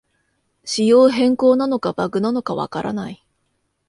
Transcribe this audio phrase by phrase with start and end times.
[0.65, 3.23] 仕様変更なのかバグなのかわからない